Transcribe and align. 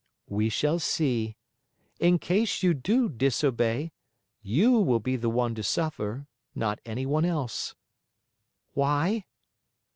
"We 0.27 0.49
shall 0.49 0.79
see. 0.79 1.37
In 1.99 2.17
case 2.17 2.63
you 2.63 2.73
do 2.73 3.07
disobey, 3.07 3.91
you 4.41 4.79
will 4.79 4.99
be 4.99 5.15
the 5.15 5.29
one 5.29 5.53
to 5.53 5.61
suffer, 5.61 6.25
not 6.55 6.79
anyone 6.85 7.23
else." 7.23 7.75
"Why?" 8.73 9.25